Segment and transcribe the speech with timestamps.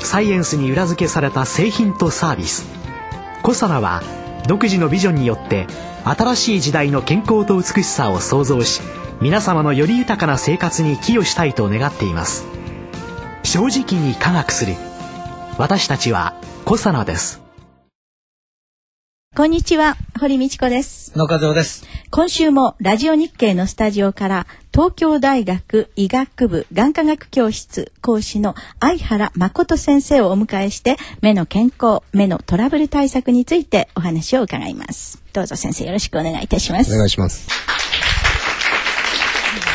[0.00, 2.66] サイエンスに裏付けされた製品とサービス
[3.42, 4.02] コサナは
[4.46, 5.66] 独自のビジョンによって
[6.04, 8.80] 新しい時代の健康と美しさを創造し
[9.20, 12.46] 皆様のより豊かな生活に寄与したいと願っています
[13.42, 14.74] 正直に科学する
[15.58, 16.34] 私たちは
[16.64, 17.42] コサナです
[19.38, 21.16] こんにちは、堀道子です。
[21.16, 21.86] 野和夫です。
[22.10, 35.22] 今週もラジオ日経のスタジオから東京大学医学部眼科学教室講師の相原誠先生をお迎えして目の健康、目のトラブル対策についてお話を伺います。
[35.32, 36.94] どうぞ先生よろしくお願いいたします。
[36.94, 37.48] お願いします。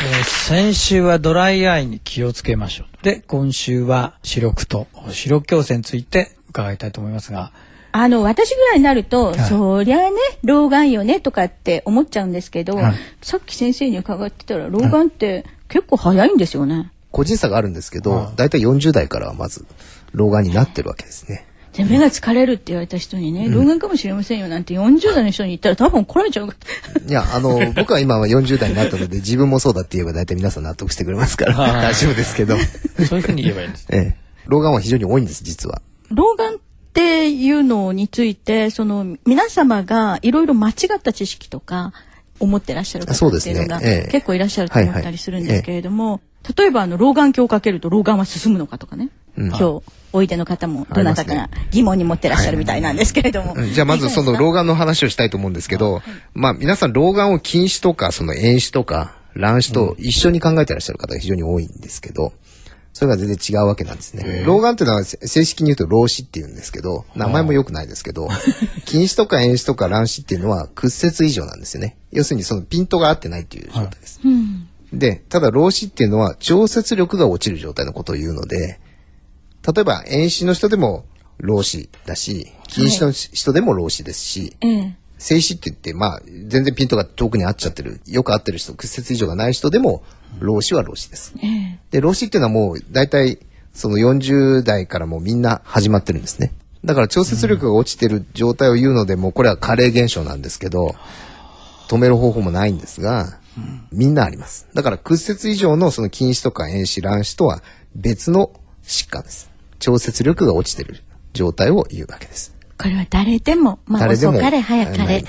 [0.06, 3.04] えー先週はドライアイに気をつけましょう。
[3.04, 7.52] で、今週は視力と視力矯正について伺いたいと思いますが、
[7.96, 16.90] あの、私ぐらいになると、いそりゃあね、老眼よねとかって思っちゃうんですけど、はいさっき先生に伺ってたら、老眼って結構早いんですよね。
[17.12, 19.64] 個人差があるんですけどは、いだいたい40代からはまず
[20.12, 21.46] 老眼になってるわけですね。
[21.72, 26.48] で目が疲れるって言われた人にね、老眼かもしれませんよなんて40代の人に言ったら多分怒られちゃう。
[26.48, 32.56] いや、あの、 僕は今は40代になったので、自分もそうだって言えば大体皆さん納得してくれますから、はい大丈夫ですけど、
[33.08, 33.86] そういうふうに言えばいいんです。
[33.94, 35.80] ええ、老眼は非常に多いんです、実は。
[36.10, 36.58] 老眼っ
[36.94, 41.92] ていうのについて、その皆様がいろいろ間違った知識とか
[42.38, 44.10] 思ってらっしゃる方っていうのがええ。
[44.10, 46.20] 結構いらっしゃると思ったりするんですけれども、
[46.56, 49.48] 例えばあの老眼鏡をかけると老眼は進むのかとかね、うん。
[49.48, 53.54] 今日おいでの方もどなたかが疑問に持ってらっしゃるみたいなんですけれども。
[53.56, 53.72] うん。
[53.72, 56.02] じゃあまずその老眼の話をしたいと思うんですけど、
[56.32, 62.32] まあ皆さん老眼を近視とか、その遠視とか、乱視と一緒に考えてらっしゃる方が非常に多いんですけど、
[62.94, 64.44] それが全然違うわけなんですね。
[64.46, 68.28] 老眼っていうのはせ正式に言うと老視って言うんですけど、名前も良くないですけど、
[68.86, 71.96] 近視とか遠視とか乱視っていうのは屈折異常なんですよね。
[72.12, 74.20] 要するにそのピントが合ってないっていう状態です。
[74.24, 78.78] うんで、ただ老視っていうのは調節力が落ちる状態のことを言うので、
[79.66, 81.04] 例えば遠視の人でも
[81.38, 90.02] 老視だし、近視の人でも老視ですし、ええ静止って言って、まあ、全然ピントが遠くに合っちゃってる、よく合ってる人、屈折異常がない人でも、
[90.40, 91.32] 老視は老視です。
[91.42, 93.38] ええで、老視っていうのはもう、大体、
[93.72, 96.52] その40代からもうみんな始まってるんですね。
[96.84, 100.96] だから調節力が落ちてる状態を言うので、もうこれは加齢現象なんですけど、
[101.88, 103.38] 止める方法もないんですが、
[103.92, 104.66] みんなあります。
[104.74, 107.62] だから屈折以上のその近視とか遠視、乱視とは
[107.94, 108.50] 別の
[108.82, 109.48] 疾患です。
[109.78, 112.56] 調節力が落ちてる状態を言うわけです。
[112.76, 115.24] これは誰でも、まあ、遅かれ早かなれ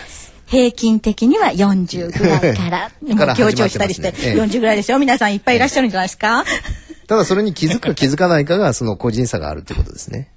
[0.45, 4.17] 平均的には40ぐらいから、 もう強調したりして、ね。
[4.19, 4.35] ええ。
[4.35, 5.00] 40ぐらいですよ。
[5.00, 6.44] 皆さんいっぱいいらっしゃるんじゃないですか？
[7.07, 10.29] ただそれに気づくか気づかないかがその個人差があるってことですね。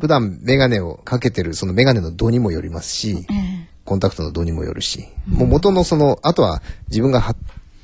[0.00, 3.26] 普段メガネをかけてるそのメガネの度にもよりますし、
[3.84, 7.34] コンタクトの度にもよるし、もう元のその、あとは自分がは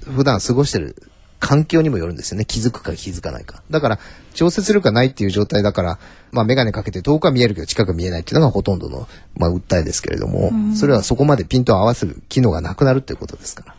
[0.05, 0.97] 普段過ごしてる
[1.43, 2.45] 環境にもよるんですよね。
[2.45, 3.65] 気づくか気づかないか。
[3.69, 3.99] だから、
[4.33, 5.99] 調節力がないっていう状態だから、
[6.31, 13.75] まあメガネかけて遠くは見えるけど近くは見えないっていうのがほとんどの、まあ訴えですけれども、それはそこまでピントを合わせる機能がなくなるっていうことですから。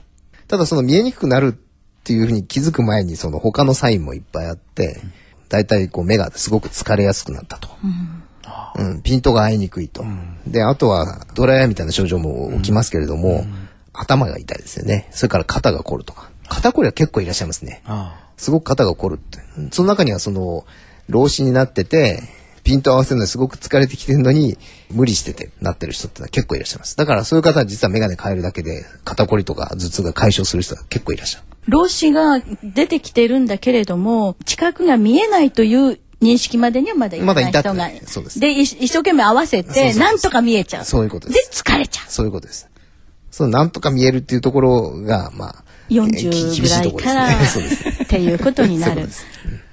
[0.50, 5.00] ただその見えにくくなるっていうふうに気づく前にその他のサインもいっぱいあって、
[5.48, 7.70] だいたいこう目がすごく疲れやすくなったと。
[8.76, 10.04] うん、ピントが合いにくいと。
[10.46, 13.46] で、あとはドライアイみたいな症状も起きますけれども、
[13.94, 15.08] 頭が痛いですよね。
[15.12, 16.33] それから肩が凝るとか。
[16.50, 17.82] 肩こりは結構いらっしゃいますね。
[17.86, 19.40] あすごく肩が凝るって。
[19.72, 20.66] その中にはその、
[21.10, 22.22] 老子になってて、
[22.64, 24.58] ピント合わせるのにすごく疲れてきてるのに、
[24.90, 26.96] 無理しててなってる人ってのは結構いらっしゃいます。
[26.96, 31.46] だからそういう方は実はメガネ変えるだけで、肩こりとか頭痛が解消する人が結構いらっしゃる。
[31.68, 37.52] 老子が出てきてるんだけれども、近くが見えないという認識までにはまだいかない人が。
[37.52, 40.86] まだ至ってないそうですで、い一生懸命合わせて、なんとか見えちゃう。
[40.86, 42.06] そういうことですで、疲れちゃう。
[42.10, 42.70] そういうことです。
[43.30, 47.70] そのなんとか見えるっていうところが、まあ、えー40きぐらいから、厳しいところですね。
[47.70, 48.04] そうです。
[48.04, 49.08] っていうことになる。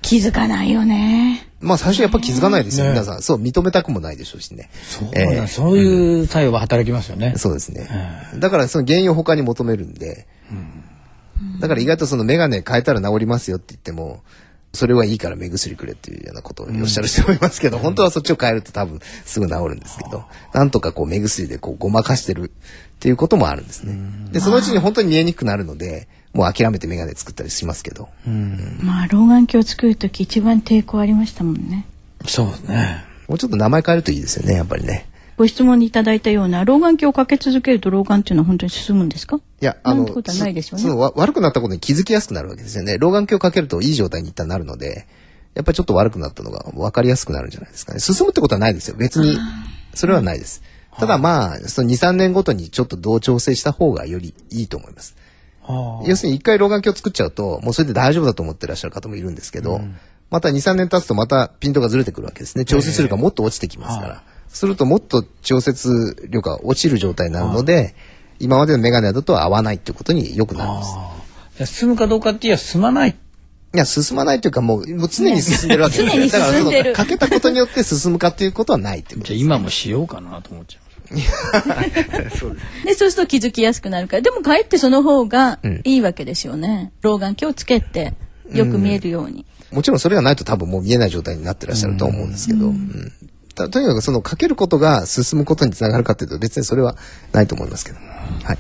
[0.03, 1.47] 気づかないよね。
[1.61, 3.23] まあ最初やっぱ気づかないですよ、ね皆さん。
[3.23, 4.71] そう、認めたくもないでしょうしね。
[4.83, 7.35] そうえそういう作用は働きますよね。
[7.37, 7.89] そうですね。
[8.39, 10.27] だからその原因を他に求めるんで、
[11.61, 14.23] だから意外とそのメガネ変えたら治りますよって言っても、
[14.73, 20.25] それはいいから目薬くれっていうようなことをおっしゃる人もいますけど、本当はそっちを変えると多分すぐ治るんですけど、
[20.55, 23.99] なんとかこう目薬でこうごまかしてるっていうこともあるんですね。
[24.31, 28.09] で、そのうちに本当に見えにくくなるので、もう諦めてメガネ作ったりしますけど。
[28.83, 31.87] まあ、老眼鏡を作るとき一番抵抗ありましたもんね。
[32.27, 33.05] そうですね。
[33.27, 35.09] もうちょっと名前変えるといいですよね、やっぱりね。
[35.41, 39.37] ご質問にいただいたような老眼鏡をかけ続けると老眼っていうのは本当に進むんですか？
[39.37, 40.83] いや、あの、なんてことはないでしょうね。
[40.83, 42.99] その悪くなったことに気づきやすくなるわけですよね。
[42.99, 45.07] 老眼鏡をかけるといい状態に一旦なるので、
[45.55, 48.01] やっぱりちょっと悪くなったのが分かりやすくなるんじゃないですかね。
[48.01, 48.97] 進むってことはないですよ。
[48.99, 49.39] 別に、
[49.95, 50.63] それはないです。
[50.99, 55.17] ただまあ、その2、3年ごとにちょっと同調整した方がよりいいと思います。
[56.07, 59.97] 要するに一回老眼鏡を作っちゃうと、もうそれで大丈夫だと思ってらっしゃる方もいるんですけど、うん、
[60.29, 62.67] また2、3年経つとまたピントがずれてくるわけですね。
[62.67, 64.23] 調節力がもっと落ちてきますから。
[64.53, 67.95] するともっと調節力が落ちる状態になるので、
[68.39, 70.83] 今までのメガネだと合わないっていうことによくなりま
[71.65, 71.67] す。
[71.67, 73.17] 進むかどうかっていや進まない。
[73.73, 80.91] いや、進まないというかもう、もう常に進んでるわけです、ね、だからその、かけたことによって進むかっていうことはないっていうことじゃあ今もしようかなと思っちゃう。
[82.37, 84.23] そ うでそうすると気づきやすくなるから。
[84.23, 88.15] でもかえってその方がいいわけですよね、うん、老眼鏡をつけて
[88.53, 93.13] よく見えるように、うん、もちろんそれがないと多分もう見えない状態になってらっしゃると思うんですけど、うん、
[93.69, 96.97] とにかくそのかけることが進むことにつながるかというと別にそれは
[97.33, 98.59] ないと思いますけどはい。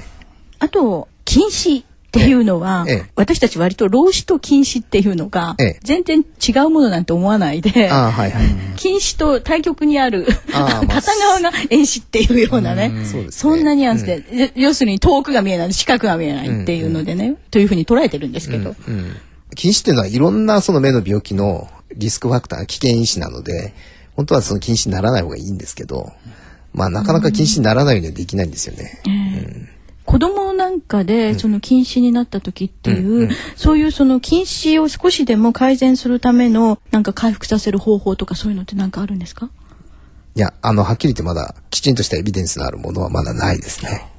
[0.58, 8.32] あと禁止っていうのは、ええ、私たち割と老子と禁止っていうのが、え、全然違うものなんて思わないで、はいはい、
[8.76, 13.26] 禁止と対極にある 片側が遠視っていうようなね、んそね。
[13.30, 14.24] そんなニュアンスで、
[14.56, 19.16] うん、要するに遠くが見えない近くが見えないっていうのでね、うんうん、というふうに捉えてるんですけど、うんうん、
[19.54, 23.72] 禁止っていうのはいろんなその目の病気のリスクファクター危険因子なので
[24.16, 26.12] 本当はその禁止にならない方がいいんですけど、
[26.72, 29.00] まあなかなか禁止にならないようにはできないんですよね。
[29.06, 29.68] うん
[30.06, 39.50] 子供なんかでその禁止になった時っていう、うんうん、そういうその禁止を少しでも改善するためのなんか回復させる方法とかそういうのって何かあるんですか？
[40.34, 44.10] いや、あの、はっきり言ってまだきちんとしたエビデンスのあるものはまだないですね。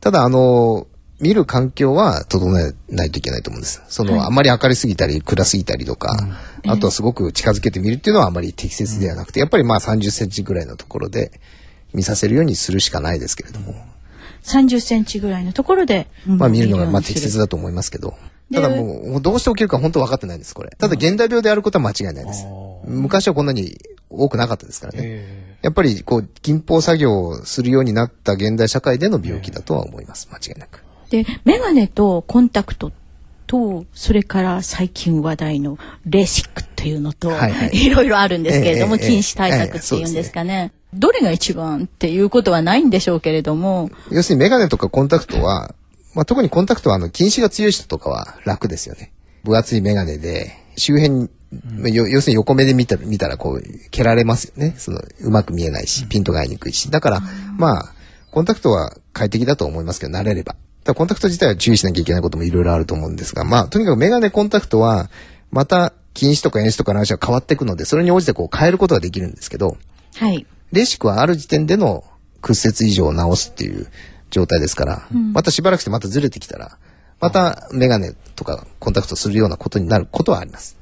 [0.00, 0.86] ただ、あの、
[1.20, 3.82] 見る環境は整えないといけないと思うんです。
[3.88, 6.16] その、はい、あんまり明るすぎたり暗すぎたりとか、
[6.64, 11.32] うん、あとはすごく近づけてみるっていうのはあまり適切ではなくて、やっぱりまあ30センチぐらいのところで
[11.92, 13.74] 見させるようにするしかないですけれども。
[14.42, 18.14] 30センチぐらいのところで、まあ見るのがまあ適切だと思いますけど。
[18.52, 20.70] ただもう、どうして起きるか本当分かってないんです、これ。
[20.78, 22.46] ただ現代病であることは間違いないです。
[22.86, 23.78] 昔はこんなに
[24.08, 25.58] 多くなかったですからね。
[25.60, 30.87] やっぱりこう、近傍作業をするようになった現代社会での病気だとは思います、間違いなく。
[31.10, 32.92] で、メガネとコンタクト
[33.46, 40.72] と、それから最近話題のレーシックっていうのと、はいはい、いろいろあるんですけれども、えー、禁止対策っていうんですかね。
[40.94, 43.90] どれが一番っていうことはないんでしょうけれども。
[44.10, 45.74] 要するにメガネとかコンタクトは、
[46.14, 49.12] まあ、特にコンタクトはあの近視が強い人とかは楽ですよね。
[49.44, 51.28] 分厚いメガネで、周辺に、
[51.80, 54.74] うん、要するに横目で見たら、見たらこう、蹴られますよね。
[54.78, 56.90] その、うまく見えないし、ピントが合いにくいし。
[56.90, 57.22] だから、
[57.56, 57.94] まあ、
[58.30, 60.56] コンタクトは快適だと思いますけど、慣れれば。
[60.88, 65.10] だコンタクト自体は注意しなきゃいけないこともいろいろあると思うんですが、まあ、とにかくメガネコンタクトは、
[65.50, 69.76] また、近視とか遠視とかの話は変わっていくので、それに応じてこう変えることができるんですけど、
[70.16, 70.46] はい。
[70.72, 72.02] レーシックはある時点での
[72.42, 73.86] 屈折異常を治すっていう
[74.30, 76.76] 状態ですから、うん、またしばらくしてまたずれてきたら、
[77.20, 80.76] またメガネとかコンタクトするようなことになることはあります。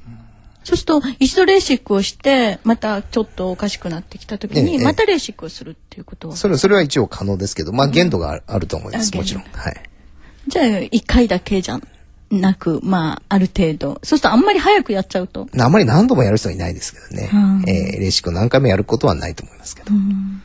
[0.63, 9.43] そうすると、一度レーシックをして、またちょっとおかしくなってきたときに、またレーシックをするっていうことは、それ、それは一応可能ですけど、まあ限度があると思います、もちろん。
[9.53, 9.83] はい。
[10.47, 11.79] じゃあ、一回だけじゃ
[12.31, 13.93] なく、まあ、ある程度。
[13.95, 15.47] そうするとあんまり早くやっちゃうと。
[15.57, 17.29] あんまり何度もやる人はいないですけどね。
[17.33, 19.93] うん、えー、レーシックを何回もやることはないと思いますけど。
[19.93, 20.41] うん、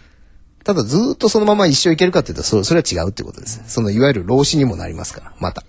[0.65, 3.63] ただずっとそのまま一生いけるかっていうと、そそれは違うってことです。
[3.67, 5.65] そのいわゆる老子にもなりますから、また。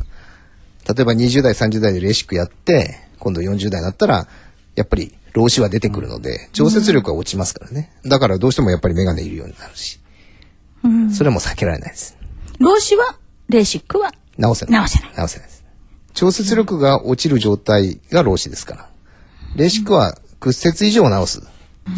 [0.94, 4.28] 例えば20代、30代でレーシックやって、今度40代になったら、
[4.76, 7.92] やっぱり老子は出てくるので、調節力が落ちますからね。
[8.06, 10.00] だからどうしてもやっぱりメガネいるようになるし。
[10.84, 12.18] うん、それはもう避けられないです。
[12.60, 13.18] 老子は、
[13.50, 14.74] レーシックは直せない。
[14.80, 15.10] 直せない。
[15.16, 15.64] 直せないです。
[16.14, 18.90] 調節力が落ちる状態が老子ですから。
[19.56, 21.42] レーシックは屈折以上を直す。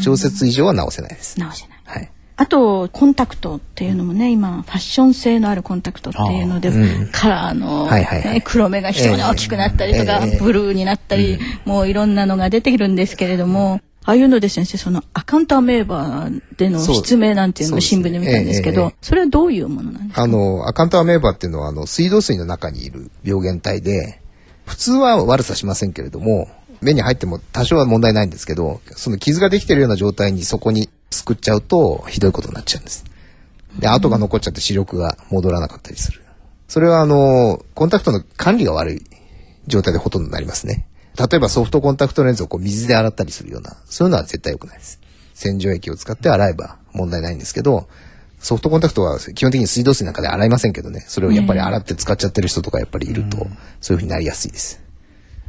[0.03, 1.39] 調節以上は直せないです。
[1.39, 1.79] 直せない。
[1.85, 2.11] はい。
[2.37, 20.21] あと、コンタクトっていうのもね、今、ファッション性のあるコンタクトっていうので、うん、カラーの、はいはいはい、黒目が非常に大きくなったりとか、えー、ブルーになったり、えー、もういろんなのが出てくるんですけれども、ああいうので先生、そのアカウントアメーバーでの失明なんていうのを新聞で見たんですけど、そ、ねえそれはどういうものなんですか？
[20.21, 24.21] あの、アカウントアメーバーっていうのは、あの、水道水の中にいる病原体で、
[24.65, 26.47] 普通は悪さしませんけれども、
[26.81, 33.05] 目に入っても多少は問題ないんですけど、その傷ができてるような状態にそこにすくっちゃうと、ひどいことになっちゃうんです。
[33.79, 36.21] で、跡が残っちゃって視力が戻らなかったりする。
[36.67, 39.01] それはあの、コンタクトの管理が悪い
[39.67, 40.85] 状態でほとんどなりますね。
[41.15, 44.99] 例えばソフトコンタクトレンズをこう水で洗ったりするような、そういうのは絶対良くないです。
[45.33, 47.87] 洗浄液を使って洗えば問題ないんですけど、
[48.39, 53.47] ソフトコンタクトは基本的に水道水なんかで洗いませんけどね、それをやっぱり洗って使っちゃってる人とかやっぱりいると、
[53.81, 54.81] そういうふうになりやすいです。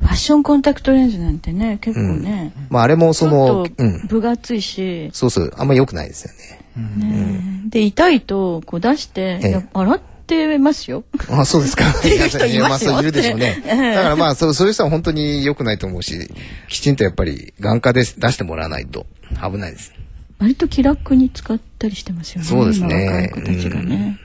[0.01, 3.67] ファッションコンタクトレンズなんてね結構ね、まああれもその。
[4.09, 6.67] 分厚いし、そうそう、あんま良くないですよね。
[6.97, 7.63] ね。
[7.69, 9.49] で痛いとこう出して、ええ。
[9.49, 11.05] いや洗ってますよ。
[11.31, 11.93] あ、そうですか。
[12.03, 13.63] ていう人いますよやあそういるでしょうね。
[13.65, 16.31] だからまあ、そう、そういう人は本当に良くないと思うし、
[16.69, 19.07] きちんとやっぱり眼科で出してもらわないと
[19.41, 19.93] 危ないです。
[20.39, 22.47] 割と気楽に使ったりしてますよね。
[22.47, 24.19] そうですねい子たちがね。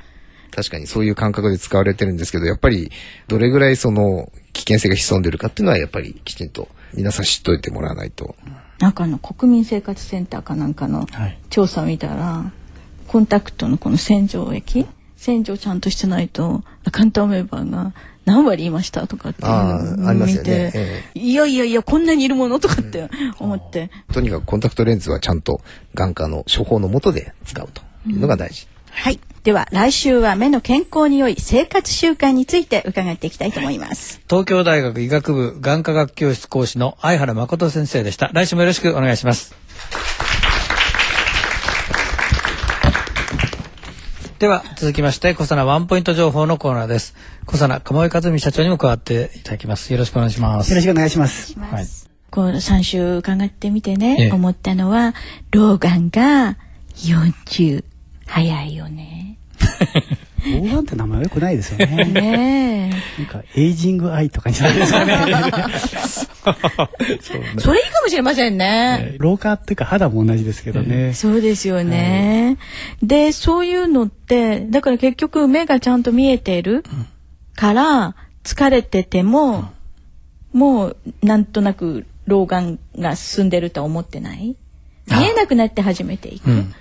[0.54, 2.92] 確かにそういう感覚で使われてるんですけど、やっぱり
[3.28, 8.36] どれぐらいその危険性が潜んでるかっていうのはやっぱりきちんと皆さん知っといてもらわないと。
[8.80, 12.52] なんかあの国民生活センターかなんかのはい調査見たら、
[13.08, 14.86] コンタクトのこの洗浄液
[15.22, 17.94] 洗浄ちゃんとしてないと関東メンバーが
[18.26, 25.62] 何割いましたとかっていうのをあります見よねて、えいやいやいやこんなにいるものとかって思って、とにかくコンタクトレンズはちゃんと
[25.94, 28.68] 眼科の処方のもとで使うというのが大事。
[28.90, 29.20] はい。
[29.44, 34.22] では来週は目の健康に良い生活習慣について伺っていきたいと思います。
[34.28, 38.32] 東京大学医学部眼科学教室講師の相原誠先生でした。
[38.34, 39.56] 来週もよろしくお願いします。
[44.42, 47.14] では続きまして小佐奈ワンポイント情報のコーナーです。
[47.46, 49.94] 小佐奈鴨井和美社長にも加わっていただきます。
[49.94, 50.72] よろしくお願いします。
[50.72, 51.60] よろしくお願いします。
[51.60, 51.86] はい。
[52.32, 55.14] この3週伺ってみてね、ええ思ったのは
[55.52, 56.58] 老眼が
[56.96, 57.84] 40
[58.26, 59.38] 早いよね。
[60.46, 62.06] 老眼って名前は良くないですよね。
[62.06, 65.14] ねなんか、エイジングアイとかになるんですかね。
[67.08, 67.60] え。
[67.60, 69.16] それいいかもしれませんね。
[69.20, 71.14] 老化っていうか肌も同じですけどね。
[71.14, 72.58] そうですよね。
[73.04, 76.84] で、そういうのって、だから結局目がちゃんと見えてる
[77.56, 79.72] から、疲れてても、
[80.54, 84.56] もうなんとなく老眼が進んでるとは思ってない？
[85.08, 86.50] 見えなくなって初めていく。
[86.50, 86.74] うん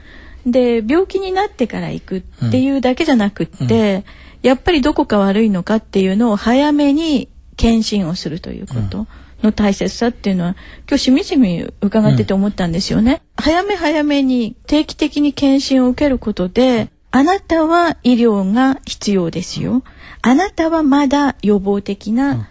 [0.47, 4.05] で、病気になってから行くっていうだけじゃなくって、
[4.43, 9.07] やっぱりどこか悪いのかっていうのを早めに検診をするということ
[9.43, 10.57] の大切さっていうのは、
[10.89, 13.23] 今日しみじみ伺ってて思ったんですよね。
[13.37, 19.83] 早め早めに定期的に検診を受けることで、あなたは医療が必要ですよ。
[20.23, 22.49] あなたはまだ予防的な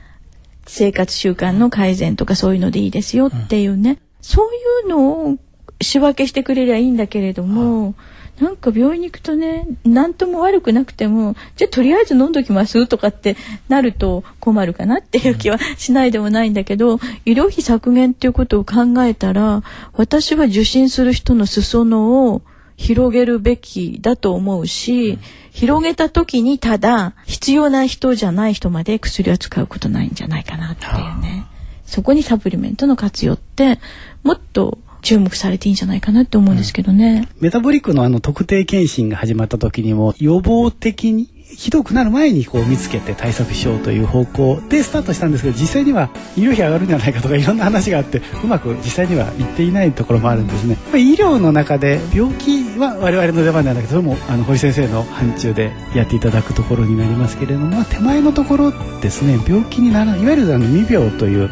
[0.65, 4.47] 生活習慣の改善とかそういうのでいいですよっていうね、そう
[4.85, 5.37] いうのを
[5.81, 7.95] 仕分けしてくれりゃいいんだけれども、
[8.39, 13.35] なんか病院に行くとね何とも悪くなくてもじゃあとりあえず飲んどきますとかって
[13.67, 19.61] なると困るかなっていう気はしないでもないんだけど医療費削減っていうことを考えたら
[19.93, 22.41] 私は受診する人の裾野を
[22.77, 25.19] 広げるべきだと思うし、
[25.51, 31.45] 広げた時にただ必要な人じゃない人まで薬は使うことないんじゃないかなっていうね。
[31.85, 33.81] そこにサプリメントの活用って
[34.23, 37.27] もっと注目されていいんじゃないかなって思うんですけどね。
[37.39, 50.77] メタボリックのあの特定検診が始まった時にも予防的にひどくなる前にこう見つけて対策しようという方向でスタートしたんですけど実際には医療費上がるんじゃないかとかいろんな話があってうまく実際にはいっていないところもあるんですね。
[50.93, 61.49] 医療の中で病気は我々の出番ではなくてそれもあの堀先生の範疇でやっていただくところになりますけれども、まあ、手前のところですね病気にならないいわゆるあの未病という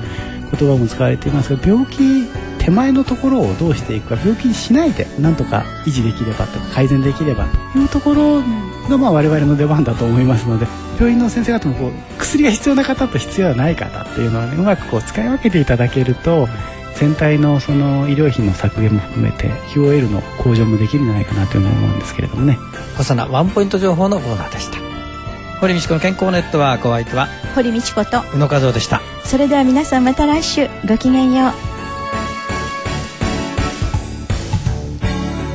[0.58, 2.28] 言葉も使われていますが病気
[2.68, 8.42] 手前のところをどうしていくか病気にしないでなんとか維持できればとか改善できればというところ
[8.90, 10.68] がまあ我々の出番だと思いますので
[11.00, 16.50] 病院の先生方もこう薬が必要な方と必要ない方っていうのはねうまくこう使い分けていただけると
[16.96, 22.58] 全体のその医療費の削減も含めて QOL の向上もできるんじゃないかなというふうに思うんですけれどもね。
[22.98, 24.78] 細なワンポイント情報のコーナーでした。
[25.62, 27.30] 堀道子の健康ネットワークお相手は？
[27.56, 29.02] 堀道子と宇野和夫でした。
[29.24, 31.67] それでは皆さんまた来週ごきげんよう。